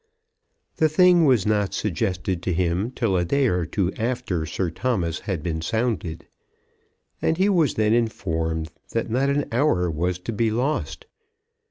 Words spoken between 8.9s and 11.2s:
that not an hour was to be lost.